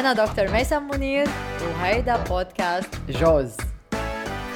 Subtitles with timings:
[0.00, 1.28] أنا دكتور ميسم منير
[1.62, 3.56] وهيدا بودكاست جوز.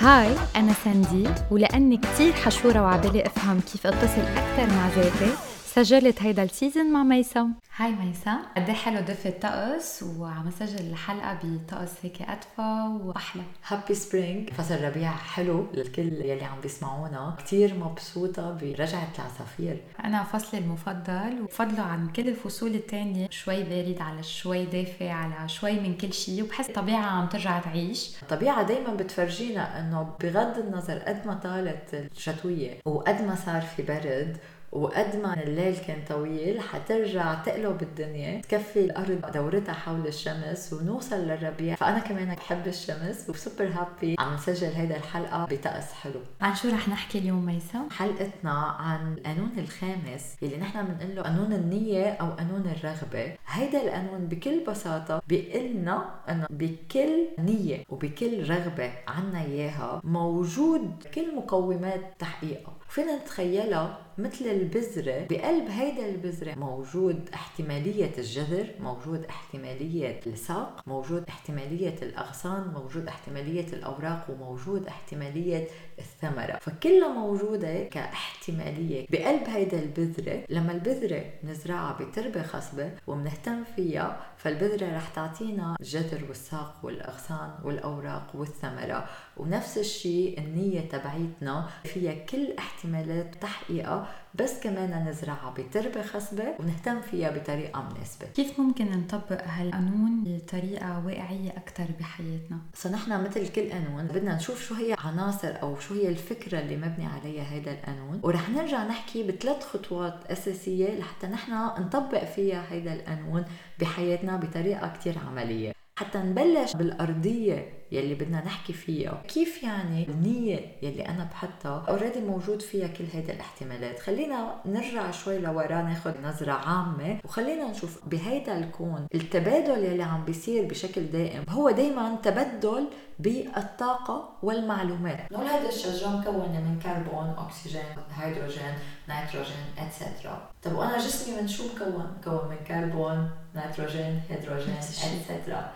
[0.01, 5.33] hi أنا ساندي ولأني كتير حشورة وعبالي أفهم كيف أتصل أكثر مع ذاتي
[5.75, 7.51] سجلت هيدا ال season مع ميسا.
[7.77, 8.39] hi ميسا.
[8.57, 13.43] قد إيه حلو دفي الطقس وعم سجل الحلقة بطقس هيك ادفى وأحلى.
[13.67, 17.37] happy spring فصل ربيع حلو للكل يلي عم بيسمعونا.
[17.39, 19.81] كثير مبسوطة برجعة العصافير.
[20.05, 25.81] أنا فصلي المفضل وبفضله عن كل الفصول الثانية شوي بارد على شوي دافي على شوي
[25.81, 28.23] من كل شيء وبحس الطبيعة عم ترجع تعيش.
[28.23, 34.37] الطبيعة دائما بتفرجينا إنه بغض النظر قد ما طالت الشتوية وقد ما صار في برد
[34.75, 41.75] وقد ما الليل كان طويل حترجع تقلب الدنيا تكفي الأرض دورتها حول الشمس ونوصل للربيع.
[41.75, 44.17] فأنا كمان بحب الشمس وسوبر هابي.
[44.19, 46.21] عم نسجل هيدا الحلقة بطقس حلو.
[46.41, 51.53] عن شو رح نحكي اليوم ميسا؟ حلقتنا عن القانون الخامس اللي نحن بنقول له قانون
[51.53, 53.33] النية أو قانون الرغبة.
[53.47, 62.01] هيدا القانون بكل بساطة بيقلنا إنه بكل نية وبكل رغبة عنا إياها موجود كل مقومات
[62.19, 62.75] تحقيقها.
[62.95, 65.27] فينا نتخيلها مثل البذرة.
[65.31, 74.27] بقلب هيدا البذرة موجود احتمالية الجذر موجود احتمالية الساق موجود احتمالية الأغصان موجود احتمالية الأوراق
[74.31, 75.67] وموجود احتمالية
[75.99, 76.59] الثمرة.
[76.61, 79.07] فكلها موجودة كاحتمالية.
[79.11, 86.77] بقلب هيدا البذرة لما البذرة نزرعها بتربة خصبة ومنهتم فيها فالبذرة رح تعطينا الجذر والساق
[86.83, 89.09] والأغصان والأوراق والثمرة.
[89.37, 97.31] ونفس الشيء النية تبعيتنا فيها كل احتمالات تحقيقها بس كمان نزرعها بتربة خصبة ونهتم فيها
[97.31, 98.27] بطريقة مناسبة.
[98.27, 104.75] كيف ممكن نطبق هالقانون بطريقة واقعية أكثر بحياتنا؟ فنحن مثل كل قانون بدنا نشوف شو
[104.75, 108.21] هي عناصر أو شو هي الفكرة اللي مبني عليها هذا القانون.
[108.23, 113.45] ورح نرجع نحكي بثلاث خطوات أساسية لحتى نحن نطبق فيها هذا القانون
[113.81, 115.73] بحياتنا بطريقة كتير عملية.
[115.99, 117.84] حتى نبلش بالأرضية.
[117.95, 119.23] يلي بدنا نحكي فيها.
[119.29, 125.39] كيف يعني النية يلي أنا بحطها اوريدي موجود فيها كل هيدا الاحتمالات؟ خلينا نرجع شوي
[125.39, 131.71] لورا ناخد نظرة عامة وخلينا نشوف بهيدا الكون التبادل يلي عم بيصير بشكل دائم هو
[131.71, 132.89] دائما تبدل
[133.19, 135.33] بالطاقة والمعلومات.
[135.33, 137.83] نقول هذا الشجرة مكونة من كربون أكسجين
[138.15, 138.75] هيدروجين
[139.09, 144.99] نيتروجين et cetera طب وأنا جسمي من شو مكون؟ مكون من كربون نيتروجين هيدروجين et
[144.99, 145.73] cetera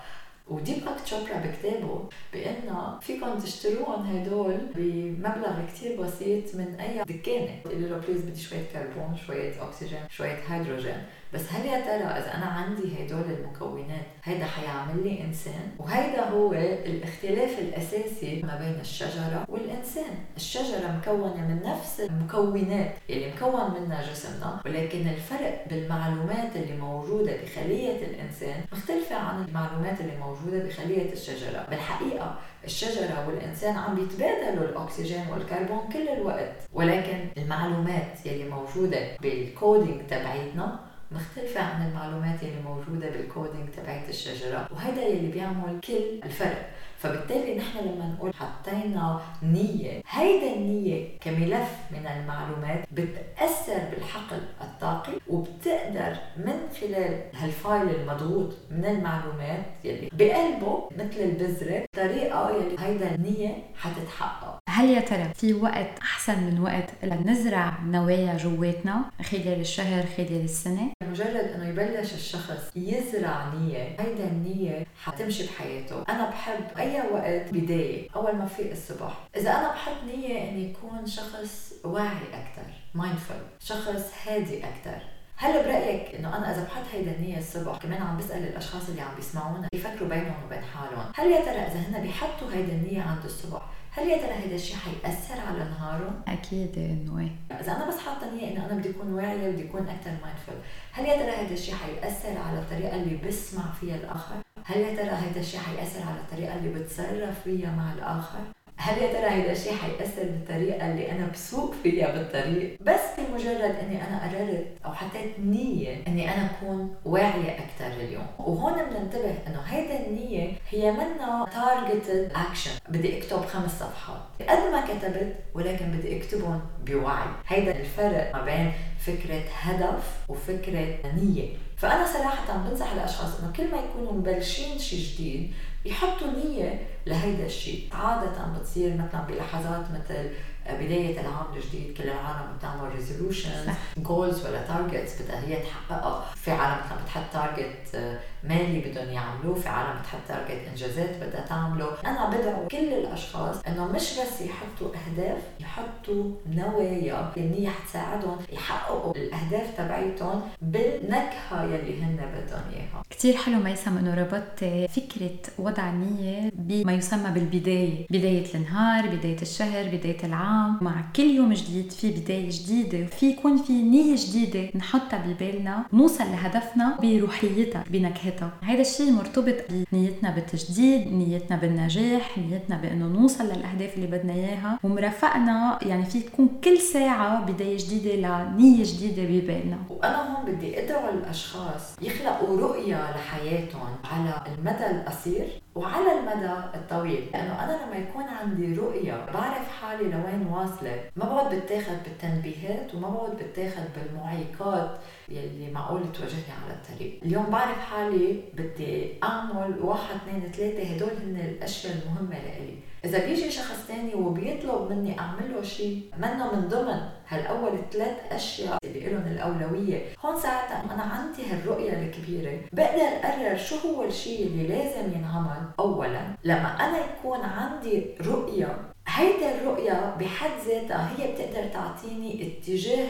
[0.50, 7.60] وديباك تشوبرا بكتابه بأنه فيكم تشتروهم هدول بمبلغ كتير بسيط من أي دكانة.
[7.66, 11.02] يقول له please بدي شوية كربون شوية أكسجين شوية هيدروجين.
[11.34, 16.52] بس هل يا ترى إذا أنا عندي هدول المكونات هيدا حيعمل لي إنسان؟ وهيدا هو
[16.52, 20.14] الاختلاف الأساسي ما بين الشجرة والإنسان.
[20.36, 28.06] الشجرة مكونة من نفس المكونات اللي مكون منها جسمنا ولكن الفرق بالمعلومات اللي موجودة بخلية
[28.06, 31.66] الإنسان مختلفة عن المعلومات اللي موجودة بخلية الشجرة.
[31.70, 36.54] بالحقيقة الشجرة والإنسان عم بيتبادلوا الأكسجين والكربون كل الوقت.
[36.72, 44.08] ولكن المعلومات يلي موجودة بال coding تبعيتنا مختلفة عن المعلومات اللي موجودة بال coding تبعت
[44.08, 46.70] الشجرة وهذا اللي بيعمل كل الفرق.
[46.98, 56.16] فبالتالي نحن لما نقول حطينا نية هيدا النية كملف من المعلومات بتأثر بالحقل الطاقي وبتقدر
[56.36, 63.14] من خلال ها ال file المضغوط من المعلومات يلي بقلبه مثل البذرة طريقة يلي هيدا
[63.14, 70.04] النية حتتحقق هل يا ترى في وقت أحسن من وقت لنزرع نوايا جواتنا خلال الشهر
[70.16, 77.10] خلال السنة؟ مجرد إنه يبلش الشخص يزرع نية هيدا النية حتمشي بحياته أنا بحب اي
[77.12, 82.72] وقت بداية أول ما فيق الصبح إذا أنا بحط نية إني يكون شخص واعي أكثر
[82.94, 84.98] mindful شخص هادي أكثر
[85.36, 89.14] هل برأيك إنه أنا إذا بحط هيدا النية الصبح كمان عم بسأل الأشخاص اللي عم
[89.16, 93.62] بيسمعونا يفكروا بينهم وبين حالهم هل يا ترى إذا هن بيحطوا هيدا النية عند الصبح
[93.90, 98.34] هل يا ترى هذا الشيء حيأثر على نهارهم؟ أكيد إنه إيه إذا أنا بس حاطة
[98.34, 100.54] نية إنه أنا بدي أكون واعية بدي أكون أكثر mindful،
[100.92, 105.10] هل يا ترى هذا الشيء حيأثر على الطريقة اللي بسمع فيها الآخر؟ هل يا ترى
[105.10, 108.38] هذا الشيء حيأثر على الطريقة اللي بتصرف فيها مع الآخر؟
[108.80, 114.06] هل يا ترى هيدا الشيء حيأثر بالطريقة اللي أنا بسوق فيها بالطريق؟ بس بمجرد إني
[114.06, 120.06] أنا قررت أو حطيت نية إني أنا أكون واعية أكثر اليوم، وهون بننتبه إنه هيدا
[120.06, 126.60] النية هي منا targeted action، بدي أكتب خمس صفحات، قد ما كتبت ولكن بدي أكتبهم
[126.86, 133.70] بوعي، هيدا الفرق ما بين فكرة هدف وفكرة نية، فأنا صراحة بنصح الأشخاص إنه كل
[133.70, 135.52] ما يكونوا مبلشين شيء جديد
[135.84, 140.30] يحطوا نية لهيدا الشيء عادة بتصير مثلا بلحظات مثل
[140.74, 143.68] بداية العام الجديد كل العالم بتعمل resolutions
[143.98, 146.24] goals ولا targets بدها هي تحققها.
[146.34, 151.46] في عالم مثلا بتحط target آه، مالي بدهم يعملوه في عالم بتحط target انجازات بدها
[151.48, 151.88] تعمله.
[152.06, 159.14] أنا بدعو كل الأشخاص إنه مش بس يحطوا أهداف يحطوا نوايا اللي هي حتساعدهم يحققوا
[159.16, 163.02] الأهداف تبعيتهم بالنكهة يلي هن بدهم إياها.
[163.10, 168.06] كثير حلو ميسم إنه ربطت فكرة وضع النيه بما يسمى بالبداية.
[168.10, 170.57] بداية النهار بداية الشهر بداية العام.
[170.80, 176.24] مع كل يوم جديد في بداية جديدة في يكون في نية جديدة نحطها ببالنا نوصل
[176.24, 178.50] لهدفنا بروحيتها بنكهتها.
[178.62, 179.54] هذا الشيء مرتبط
[179.92, 184.78] بنيتنا بالتجديد نيتنا بالنجاح نيتنا بإنه نوصل للأهداف اللي بدنا إياها.
[184.82, 189.78] ومرافقنا يعني في تكون كل ساعة بداية جديدة لنية جديدة ببالنا.
[189.90, 195.46] وأنا هون بدي أدعو الأشخاص يخلقوا رؤية لحياتهم على المدى القصير.
[195.78, 201.54] وعلى المدى الطويل لأنه أنا لما يكون عندي رؤية بعرف حالي لوين واصلة ما بقعد
[201.54, 204.90] بتاخذ بالتنبيهات وما بقعد بتاخذ بالمعيقات.
[205.30, 211.36] يلي معقول تواجهني على الطريق اليوم بعرف حالي بدي أعمل واحد اثنين ثلاثة هدول هن
[211.36, 212.74] الأشياء المهمة لإلي.
[213.04, 218.78] إذا بيجي شخص تاني وبيطلب مني أعمل له شيء منه من ضمن هالأول ثلاث أشياء
[218.84, 220.02] اللي لهم الأولوية.
[220.24, 222.60] هون ساعتها أنا عندي هالرؤية الكبيرة.
[222.72, 225.62] بقدر أقرر شو هو الشيء اللي لازم ينعمل.
[225.78, 228.78] اولا لما أنا يكون عندي رؤية
[229.08, 233.08] هيدا الرؤية بحد ذاتها هي بتقدر تعطيني اتجاه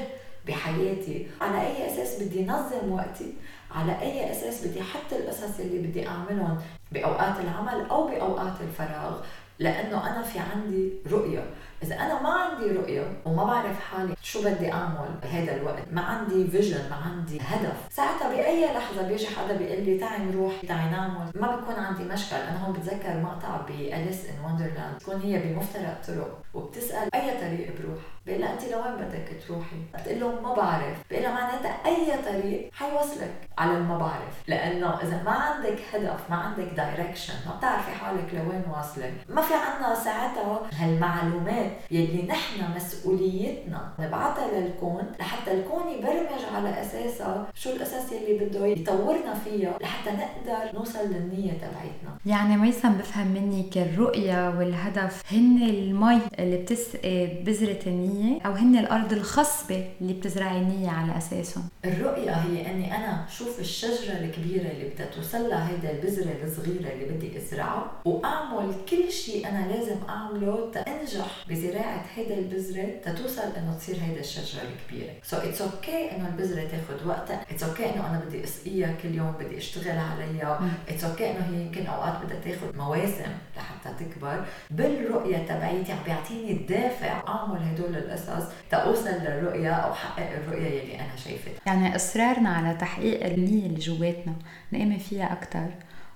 [0.48, 1.26] بحياتي.
[1.40, 3.32] على أي أساس بدي نظم وقتي؟
[3.70, 6.58] على أي أساس بدي أحط القصص اللي بدي أعملهم؟
[6.92, 9.20] بأوقات العمل أو بأوقات الفراغ.
[9.58, 11.44] لأنه أنا في عندي رؤية.
[11.82, 15.82] إذا أنا ما عندي رؤية وما بعرف حالي شو بدي أعمل بهذا الوقت.
[15.92, 17.76] ما عندي vision ما عندي هدف.
[17.90, 21.30] ساعتها بأي لحظة بيجي حدا بيقول لي تعي نروح تعي نعمل.
[21.34, 22.36] ما بكون عندي مشكل.
[22.36, 27.74] أنا هون بتذكر مقطع ب Alice in Wonderland تكون هي بمفترق طرق وبتسأل أي طريق
[27.80, 27.98] بروح.
[28.26, 32.70] بقول لها انت لوين بدك تروحي؟ بتقول له ما بعرف، بقول لها معناتها أي طريق
[32.72, 33.34] حيوصلك.
[33.58, 38.62] على الما بعرف، لأنه إذا ما عندك هدف، ما عندك direction، ما بتعرفي حالك لوين
[38.70, 46.80] واصلة، ما في عنا ساعتها هالمعلومات يلي نحن مسؤوليتنا نبعثها للكون لحتى الكون يبرمج على
[46.80, 52.18] أساسها شو الأساس يلي بده يطورنا فيها لحتى نقدر نوصل للنية تبعتنا.
[52.26, 58.76] يعني ميسم بفهم منك الرؤية والهدف هن المي اللي بتسقي بذرة النية النية أو هن
[58.78, 64.88] الأرض الخصبة اللي بتزرعي النية على أساسهم الرؤية هي أني أنا شوف الشجرة الكبيرة اللي
[64.88, 70.70] بدها توصل لها هيدا البذرة الصغيرة اللي بدي أزرعها وأعمل كل شيء أنا لازم أعمله
[70.72, 75.12] تأنجح بزراعة هيدا البذرة تتوصل إنه تصير هيدا الشجرة الكبيرة.
[75.22, 77.42] so it's okay إنه البذرة تاخذ وقتها.
[77.50, 80.60] it's okay إنه أنا بدي أسقيها كل يوم بدي أشتغل عليها.
[80.88, 84.44] it's okay إنه هي يمكن أوقات بدها تاخذ مواسم لحتى تكبر.
[84.70, 91.16] بالرؤية تبعيتي عم بيعطيني الدافع أعمل هدول القصص تأوصل للرؤية أو حقق الرؤية اللي أنا
[91.24, 91.52] شايفتها.
[91.66, 94.34] يعني إصرارنا على تحقيق النية اللي جواتنا
[94.70, 95.66] نآمن فيها أكثر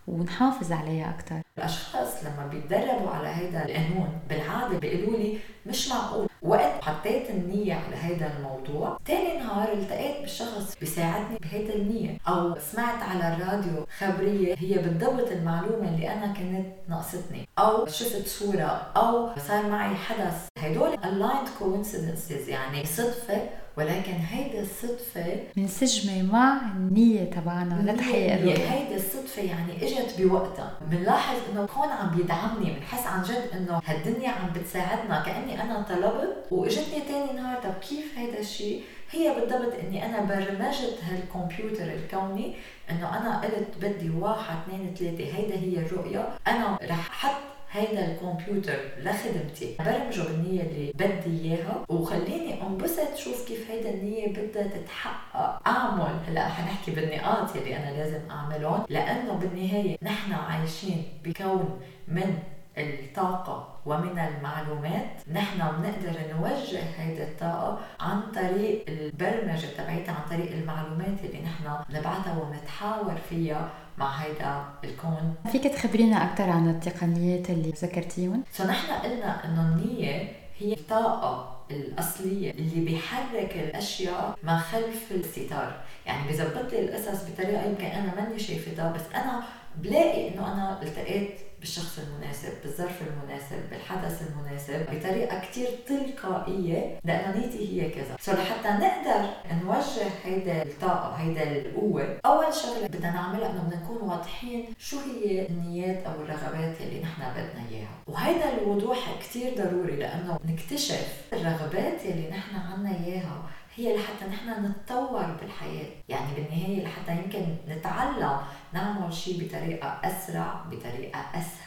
[0.06, 6.28] ونحافظ عليها أكثر الأشخاص لما بيتدربوا على هذا القانون بالعادة بيقولوا لي مش معقول.
[6.42, 12.18] وقت حطيت النية على هذا الموضوع تاني نهار التقيت بالشخص بيساعدني بهيدا النية.
[12.28, 17.48] أو سمعت على الراديو خبرية هي بالضبط المعلومة اللي أنا كانت ناقصتني.
[17.58, 20.46] أو شفت صورة أو صار معي حدث.
[20.58, 28.56] هدول aligned coincidences يعني صدفة ولكن هيدا الصدفة منسجمة مع النية تبعنا لتحقيق الرؤية.
[28.56, 30.72] هيدا الصدفة يعني إجت بوقتها.
[30.90, 36.36] بنلاحظ إنه كون عم بيدعمني بنحس عن جد إنه هالدنيا عم بتساعدنا كأني أنا طلبت
[36.50, 37.62] وإجتني تاني نهار.
[37.62, 42.54] طب كيف هيدا الشيء هي بالضبط إني أنا برمجت هالكمبيوتر الكوني
[42.90, 46.28] إنه أنا قلت بدي واحد اثنين ثلاثة هيدا هي الرؤية.
[46.46, 49.76] أنا رح حط هيدا الكمبيوتر لخدمتي.
[49.78, 55.68] برمجه بالنية اللي بدي إياها وخليني انبسط شوف كيف هيدا النية بدها تتحقق.
[55.68, 56.16] أعمل.
[56.28, 62.38] هلأ حنحكي بالنقاط يلي أنا لازم أعملهم لأنه بالنهاية نحن عايشين بكون من
[62.78, 65.10] الطاقة ومن المعلومات.
[65.32, 72.38] نحن بنقدر نوجه هيدي الطاقة عن طريق البرمجة تبعيتها عن طريق المعلومات اللي نحن بنبعثها
[72.42, 73.70] ونتحاور فيها.
[73.98, 80.72] مع هيدا الكون فيك تخبرينا أكثر عن التقنيات اللي ذكرتيهم؟ فنحن قلنا إنه النية هي
[80.72, 88.14] الطاقة الأصلية اللي بيحرك الأشياء ما خلف الستار يعني بيظبط لي القصص بطريقة يمكن أنا
[88.14, 89.42] ماني شايفتها بس أنا
[89.76, 97.82] بلاقي إنه أنا التقيت بالشخص المناسب بالظرف المناسب بالحدث المناسب بطريقة كتير تلقائية لأنه نيتي
[97.82, 98.16] هي كذا.
[98.20, 99.28] سو لحتى نقدر
[99.64, 105.46] نوجه هيدا الطاقة هيدا القوة أول شغلة بدنا نعملها إنه بدنا نكون واضحين شو هي
[105.48, 107.88] النيات أو الرغبات اللي نحن بدنا إياها.
[108.06, 113.42] وهيدا الوضوح كتير ضروري لأنه نكتشف الرغبات يلي نحن عنا إياها
[113.76, 115.90] هي لحتى نحن نتطور بالحياة.
[116.08, 118.36] يعني بالنهاية لحتى يمكن نتعلم
[118.72, 121.61] نعمل شيء بطريقة أسرع بطريقة أسهل.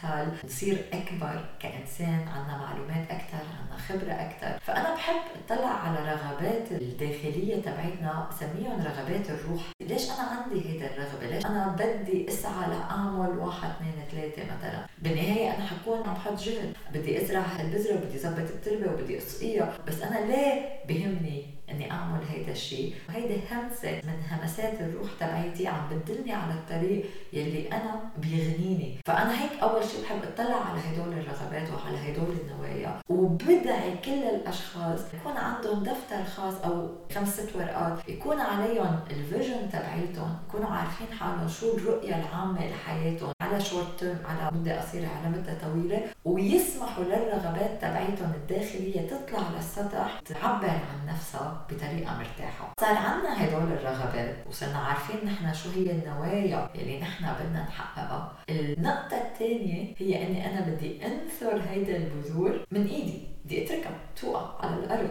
[0.46, 7.62] نصير أكبر كإنسان عنا معلومات أكثر عنا خبرة أكثر فأنا بحب أطلع على رغبات الداخلية
[7.62, 9.62] تبعتنا سميهم رغبات الروح.
[9.82, 15.56] ليش أنا عندي هيدا الرغبة؟ ليش أنا بدي أسعى لأعمل واحد اثنين ثلاثة مثلا؟ بالنهاية
[15.56, 16.74] أنا حكون عم بحط جهد.
[16.94, 19.78] بدي أزرع هالبذرة وبدي أظبط التربة وبدي أسقيها.
[19.88, 25.90] بس أنا ليه بهمني إني أعمل هيدا الشيء؟ وهيدي همسة من همسات الروح تبعيتي عم
[25.90, 28.98] بتدلني على الطريق يلي أنا بيغنيني.
[29.06, 33.02] فأنا هيك أول شيء بحب أطلع على هدول الرغبات وعلى هدول النوايا.
[33.10, 35.00] وبدعي كل الأشخاص.
[35.14, 38.10] يكون عندهم دفتر خاص أو خمس ست ورقات.
[38.10, 40.38] يكون عليهم ال vision تبعيتهم.
[40.48, 43.32] يكونوا عارفين حالهم شو الرؤية العامة لحياتهم.
[43.42, 46.02] على short term على مدة قصيرة على مدة طويلة.
[46.26, 52.74] ويسمحوا للرغبات تبعيتهم الداخلية تطلع للسطح تعبر عن نفسها بطريقة مرتاحة.
[52.80, 54.36] صار عندنا هدول الرغبات.
[54.50, 58.32] وصرنا عارفين نحن شو هي النوايا اللي نحن بدنا نحققها.
[58.50, 63.22] النقطة الثانية هي إني أنا بدي أنثر هيدا البذور من إيدي.
[63.46, 65.10] بدي أتركها توقع على الأرض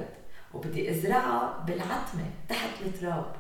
[0.55, 3.33] وبدي أزرعها بالعتمة تحت التراب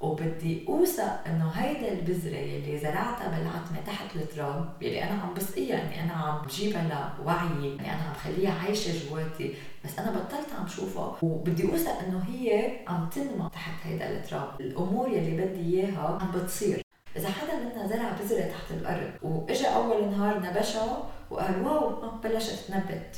[0.00, 6.04] وبدي أوثق إنه هيدا البذرة يلي زرعتها بالعتمة تحت التراب يلي أنا عم بسقيها إني
[6.04, 9.54] أنا عم بجيبها لوعي إني أنا عم خليها عايشة جواتي.
[9.84, 14.60] بس أنا بطلت عم شوفها وبدي أوثق إنه هي عم تنمى تحت هيدا التراب.
[14.60, 16.82] الأمور يلي بدي إياها عم بتصير.
[17.16, 23.16] إذا حدا منا زرع بذرة تحت الأرض وإجا أول نهار نبشها وقال واو بلشت تنبت.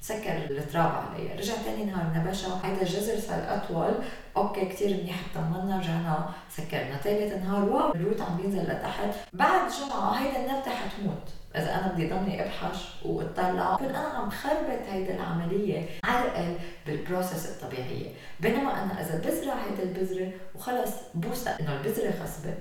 [0.00, 1.36] سكر التراب عليها.
[1.36, 2.60] رجع تاني نهار نبشها.
[2.64, 3.94] هيدا الجزر صار أطول.
[4.36, 6.96] okay كثير منيح طمنا رجعنا سكرنا.
[6.96, 9.14] ثالث نهار wow ال root عم بينزل لتحت.
[9.32, 13.74] بعد جمعة هيدا النبته حتموت إذا أنا بدي ضلني ابحث وأطلع.
[13.74, 18.10] بكون أنا عم خربط هيدي العملية عرقل بال process الطبيعية.
[18.40, 22.54] بينما أنا إذا بزرع هيدي البذرة وخلص بوثق إنه البذرة خصبه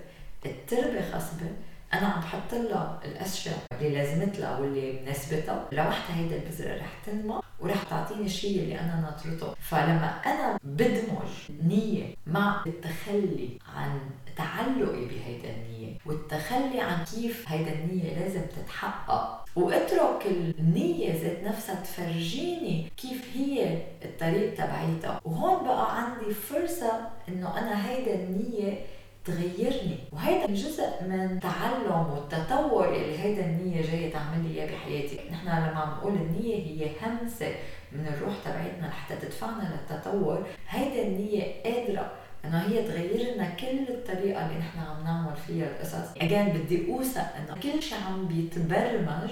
[0.46, 1.52] التربة خصبه
[1.94, 7.40] أنا عم بحط لها الأشياء اللي لازمت لها واللي مناسبتها لوحدها هيدا البذرة رح تنمى
[7.60, 9.54] ورح تعطيني الشيء اللي أنا ناطرته.
[9.60, 14.00] فلما أنا بدمج نية مع التخلي عن
[14.38, 20.26] تعلقي بهيدا النية والتخلي عن كيف هيدا النية لازم تتحقق واترك
[20.60, 25.22] النية ذات نفسها تفرجيني كيف هي الطريق تبعيتها.
[25.26, 28.80] وهون بقى عندي فرصة إنه أنا هيدا النية
[29.26, 29.98] تغيرني.
[30.12, 35.20] وهيدا جزء من تعلم والتطور اللي هيدا النية جاية تعمل لي إياه بحياتي.
[35.32, 37.56] نحن لما عم نقول النية هي همسة
[37.92, 42.12] من الروح تبعتنا لحتى تدفعنا للتطور هيدا النية قادرة
[42.46, 46.18] إنه هي تغير لنا كل الطريقة اللي نحن عم نعمل فيها القصص.
[46.22, 49.32] again بدي أوثق إنه كل شيء عم بيتبرمج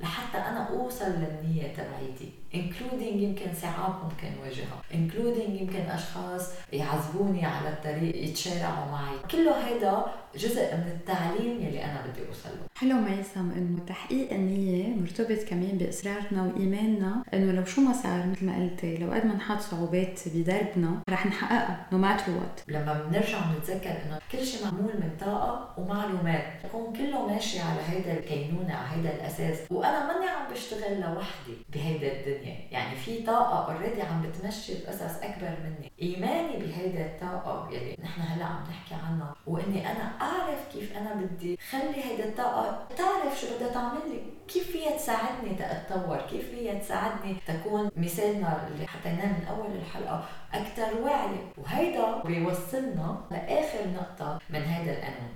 [0.00, 2.32] لحتى أنا أوصل للنية تبعيتي.
[2.54, 4.82] Including يمكن صعاب ممكن واجهها.
[4.92, 9.18] including يمكن أشخاص يعذبوني على الطريق يتشارعوا معي.
[9.30, 12.66] كله هذا جزء من التعليم يلي أنا بدي أوصل له.
[12.76, 18.46] حلو ميسم إنه تحقيق النية مرتبط كمان بإصرارنا وإيماننا إنه لو شو ما صار مثل
[18.46, 23.38] ما قلتي لو قد ما نحط صعوبات بدربنا رح نحققها no matter what لما بنرجع
[23.38, 26.44] بنتذكر إنه كل شيء معمول من طاقة ومعلومات.
[26.64, 29.58] يكون كله ماشي على هيدا الكينونة على هيدا الأساس.
[29.70, 32.37] وأنا ماني عم بشتغل لوحدي بهيدا الدنيا.
[32.70, 35.92] يعني في طاقة اوريدي عم بتمشي القصص أكبر مني.
[36.02, 39.34] إيماني بهيدا الطاقة يلي نحن هلأ عم نحكي عنها.
[39.46, 42.88] وإني أنا أعرف كيف أنا بدي خلي هيدا الطاقة.
[42.96, 48.86] تعرف شو بدها تعمل لي؟ كيف فيها تساعدني تتطور كيف فيها تساعدني تكون مثالنا اللي
[48.86, 51.36] حطيناه من أول الحلقة؟ أكثر وعي.
[51.58, 55.30] وهيدا بيوصلنا لآخر نقطة من هيدا القانون.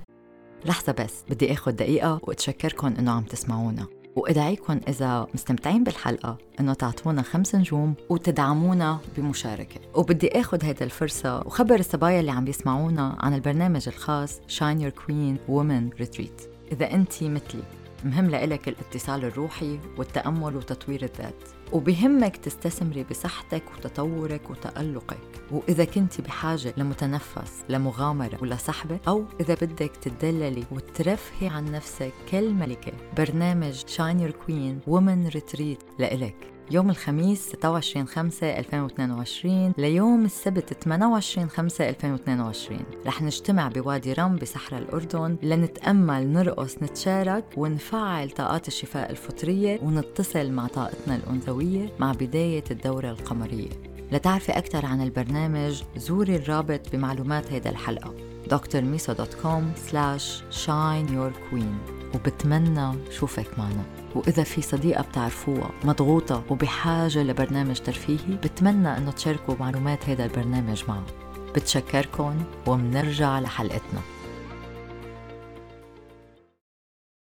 [0.65, 3.87] لحظة بس بدي آخذ دقيقة واتشكركم إنه عم تسمعونا.
[4.16, 9.81] وادعيكم إذا مستمتعين بالحلقة إنه تعطونا خمس نجوم وتدعمونا بمشاركة.
[9.95, 15.37] وبدي اخذ هيدا الفرصة وخبر الصبايا اللي عم يسمعونا عن البرنامج الخاص Shine Your Queen
[15.49, 16.49] Women Retreat.
[16.73, 17.82] إذا انت مثلي.
[18.05, 21.35] مهم لإلك الاتصال الروحي والتأمل وتطوير الذات.
[21.73, 25.19] وبهمك تستثمري بصحتك وتطورك وتألقك.
[25.51, 33.83] وإذا كنت بحاجة لمتنفس لمغامرة ولصحبة أو إذا بدك تدللي وترفهي عن نفسك كالملكة برنامج
[33.83, 36.52] Shine Your Queen Women Retreat لإلك.
[36.73, 44.83] يوم الخميس 26 5 2022 ليوم السبت 28 5 2022 رح نجتمع بوادي رم بصحراء
[44.83, 53.11] الأردن لنتأمل نرقص نتشارك ونفعل طاقات الشفاء الفطرية ونتصل مع طاقتنا الأنثوية مع بداية الدورة
[53.11, 53.71] القمرية.
[54.12, 58.14] لتعرفي أكثر عن البرنامج زوري الرابط بمعلومات هيدا الحلقة.
[58.50, 62.02] drmiso.com slash shine your queen.
[62.14, 63.85] وبتمنى شوفك معنا.
[64.14, 71.07] وإذا في صديقة بتعرفوها مضغوطة وبحاجة لبرنامج ترفيهي بتمنى أنه تشاركوا معلومات هذا البرنامج معها
[71.54, 72.35] بتشكركن
[72.66, 74.00] ومنرجع لحلقتنا.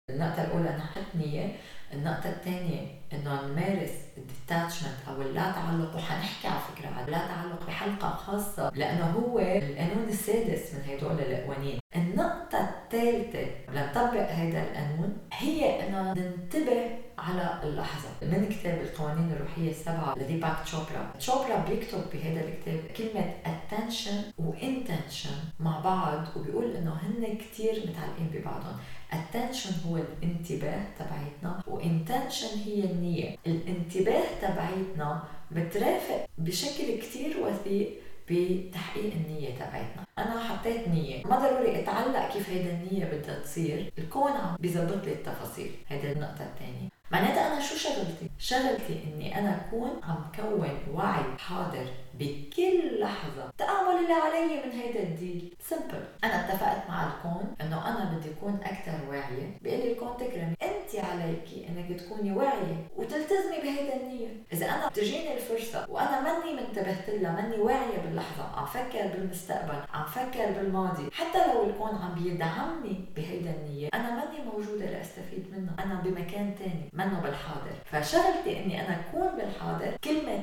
[0.09, 1.55] النقطة الأولى نحط نية.
[1.93, 2.81] النقطة الثانية
[3.13, 8.71] إنه نمارس ال detachment أو اللا تعلق وحنحكي على فكرة عن اللا تعلق بحلقة خاصة
[8.75, 11.79] لأنه هو القانون السادس من هدول القوانين.
[11.95, 13.47] النقطة الثالثة
[13.79, 15.17] لنطبق هذا القانون.
[15.33, 18.09] هي إنه ننتبه على اللحظة.
[18.21, 25.59] من كتاب القوانين الروحية السبعة لديباك تشوبرا تشوبرا بيكتب بهذا الكتاب كلمة attention و intention
[25.59, 28.77] مع بعض وبيقول إنه هن كتير متعلقين ببعضهم.
[29.11, 33.35] Attention هو الانتباه تبعيتنا وintention هي النية.
[33.47, 37.89] الانتباه تبعيتنا بترافق بشكل كتير وثيق
[38.29, 43.91] بتحقيق النية تبعتنا أنا حطيت نية ما ضروري أتعلق كيف هيدا النية بدها تصير.
[43.97, 45.71] الكون عم بيظبط لي التفاصيل.
[45.87, 51.85] هيدا النقطة الثانية معناتها أنا شو شغلتي؟ شغلتي إني أنا أكون عم كون وعي حاضر
[52.13, 53.49] بكل لحظة.
[53.49, 55.53] التأمل اللي علي من هيدا الديل.
[55.59, 59.57] سمبل أنا اتفقت مع الكون إنه أنا بدي أكون أكثر واعية.
[59.61, 60.55] بيقول لي الكون تكرمي.
[60.61, 64.27] أنت عليكي إنك تكوني واعية وتلتزمي بهيدا النية.
[64.53, 70.05] إذا أنا بتجيني الفرصة وأنا ماني منتبهت لها ماني واعية باللحظة عم فكر بالمستقبل عم
[70.15, 71.09] فكر بالماضي.
[71.11, 75.75] حتى لو الكون عم بيدعمني بهيدا النية أنا ماني موجودة لأستفيد منها.
[75.79, 77.75] أنا بمكان تاني منه بالحاضر.
[77.85, 80.41] فشغلتي إني أنا أكون بالحاضر كلمة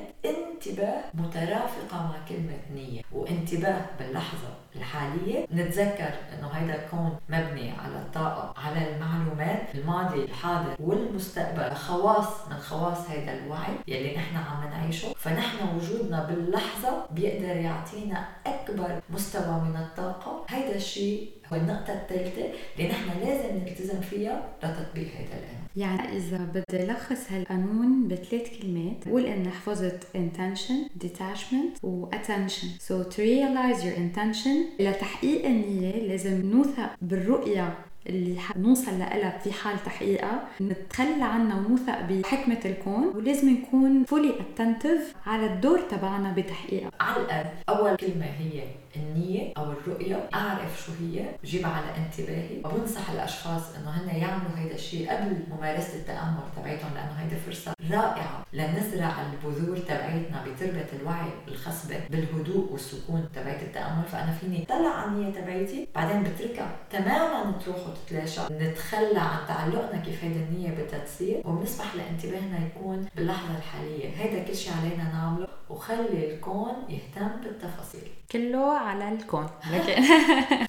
[0.67, 3.01] انتباه مترافقة مع كلمة نية.
[3.11, 5.47] وانتباه باللحظة الحالية.
[5.53, 11.75] نتذكر إنه هيدا الكون مبني على الطاقة على المعلومات الماضي الحاضر والمستقبل.
[11.75, 15.13] خواص من خواص هيدا الوعي يلي نحن عم نعيشه.
[15.17, 20.45] فنحن وجودنا باللحظة بيقدر يعطينا أكبر مستوى من الطاقة.
[20.49, 22.45] هيدا الشيء هو النقطة الثالثة
[22.77, 29.07] اللي نحن لازم نلتزم فيها لتطبيق هيدا القانون يعني إذا بدي لخص هالقانون بثلاث كلمات
[29.07, 32.67] بقول إن حفظت intention, detachment و attention.
[32.87, 39.83] So to realize your intention لتحقيق النية لازم نوثق بالرؤية اللي نوصل لها في حال
[39.83, 40.47] تحقيقها.
[40.61, 43.07] نتخلى عنها ونوثق بحكمة الكون.
[43.15, 46.91] ولازم نكون fully attentive على الدور تبعنا بتحقيقها.
[46.99, 48.63] على الأقل أول كلمة هي
[48.95, 52.61] النية أو الرؤية أعرف شو هي بجيب على انتباهي.
[52.65, 58.45] وبنصح الأشخاص إنه هن يعملوا هيدا الشيء قبل ممارسة التأمل تبعيتهم لأنه هيدا فرصة رائعة
[58.53, 65.33] لنزرع البذور تبعيتنا بتربة الوعي الخصبة بالهدوء والسكون تبعيت التأمل فأنا فيني طلع على النية
[65.33, 66.75] تبعيتي بعدين بتركها.
[66.91, 68.41] تماما تروح وتتلاشى.
[68.51, 71.41] نتخلى عن تعلقنا كيف هيدا النية بدها تصير.
[71.45, 74.09] وبنسمح لانتباهنا يكون باللحظة الحالية.
[74.17, 75.47] هيدا كل شيء علينا نعمله.
[75.69, 78.07] وخلي الكون يهتم بالتفاصيل.
[78.31, 79.49] كله على الكون.
[79.71, 80.03] لكن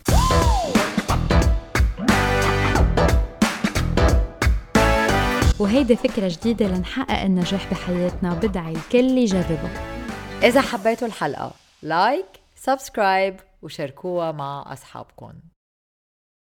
[5.59, 9.99] وهيدي فكرة جديدة لنحقق النجاح بحياتنا بدعي الكل يجربها
[10.43, 15.33] إذا حبيتوا الحلقة like subscribe وشاركوها مع أصحابكم.